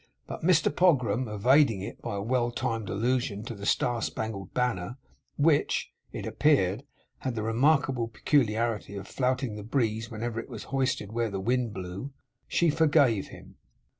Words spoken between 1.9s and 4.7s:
by a well timed allusion to the star spangled